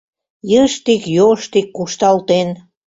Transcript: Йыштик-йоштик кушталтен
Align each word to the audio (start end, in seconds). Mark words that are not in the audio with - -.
Йыштик-йоштик 0.51 1.67
кушталтен 1.75 2.49